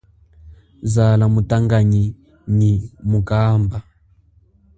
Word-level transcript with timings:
Zala 0.93 1.25
mutanganyi 1.33 2.03
nyi 2.57 2.73
mukaba. 3.09 3.77